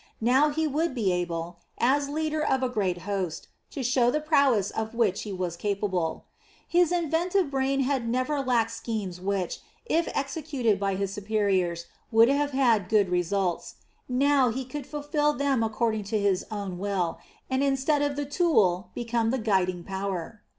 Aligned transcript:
Now 0.19 0.49
he 0.49 0.65
would 0.67 0.95
be 0.95 1.11
able, 1.11 1.59
as 1.77 2.09
leader 2.09 2.43
of 2.43 2.63
a 2.63 2.69
great 2.69 3.01
host, 3.03 3.49
to 3.69 3.83
show 3.83 4.09
the 4.09 4.19
prowess 4.19 4.71
of 4.71 4.95
which 4.95 5.21
he 5.21 5.31
was 5.31 5.55
capable. 5.55 6.25
His 6.67 6.91
inventive 6.91 7.51
brain 7.51 7.81
had 7.81 8.09
never 8.09 8.41
lacked 8.41 8.71
schemes 8.71 9.21
which, 9.21 9.59
if 9.85 10.09
executed 10.15 10.79
by 10.79 10.95
his 10.95 11.13
superiors, 11.13 11.85
would 12.11 12.29
have 12.29 12.49
had 12.49 12.89
good 12.89 13.09
results; 13.09 13.75
now 14.09 14.49
he 14.49 14.65
could 14.65 14.87
fulfil 14.87 15.33
them 15.33 15.61
according 15.61 16.05
to 16.05 16.17
his 16.17 16.47
own 16.49 16.79
will, 16.79 17.19
and 17.47 17.61
instead 17.61 18.01
of 18.01 18.15
the 18.15 18.25
tool 18.25 18.89
become 18.95 19.29
the 19.29 19.37
guiding 19.37 19.83
power. 19.83 20.41